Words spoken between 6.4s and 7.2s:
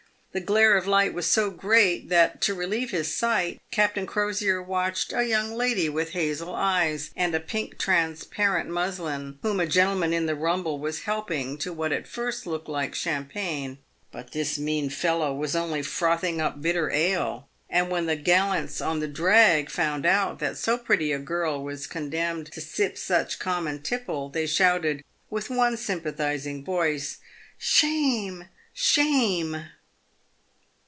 eyes